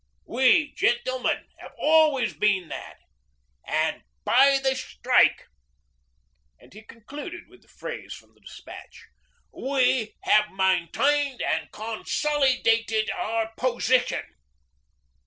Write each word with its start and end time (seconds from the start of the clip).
We, 0.25 0.73
gentlemen, 0.73 1.49
have 1.59 1.73
always 1.77 2.33
been 2.33 2.69
that, 2.69 2.97
and 3.67 4.01
by 4.23 4.57
the 4.57 4.75
strike' 4.75 5.45
and 6.59 6.73
he 6.73 6.81
concluded 6.81 7.47
with 7.47 7.61
the 7.61 7.67
phrase 7.67 8.11
from 8.11 8.33
the 8.33 8.39
despatch 8.41 9.05
'we 9.51 10.15
have 10.23 10.49
maintained 10.53 11.43
and 11.43 11.71
consolidated 11.71 13.11
our 13.11 13.53
position.' 13.55 14.25